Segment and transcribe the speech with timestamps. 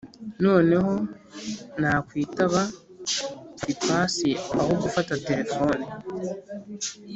[0.43, 0.93] noneho
[1.81, 5.83] nakwitaba nfata ipasi aho gufata telefone!